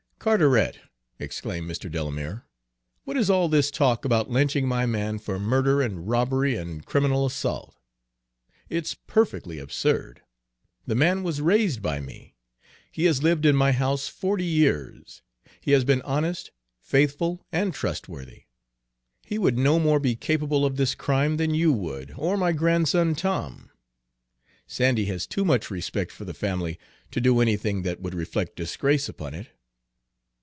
[0.23, 0.77] "Carteret,"
[1.17, 1.91] exclaimed Mr.
[1.91, 2.45] Delamere,
[3.05, 7.25] "what is all this talk about lynching my man for murder and robbery and criminal
[7.25, 7.79] assault?
[8.69, 10.21] It's perfectly absurd!
[10.85, 12.35] The man was raised by me;
[12.91, 15.23] he has lived in my house forty years.
[15.59, 18.43] He has been honest, faithful, and trustworthy.
[19.25, 23.15] He would no more be capable of this crime than you would, or my grandson
[23.15, 23.71] Tom.
[24.67, 26.77] Sandy has too much respect for the family
[27.09, 29.47] to do anything that would reflect disgrace upon it."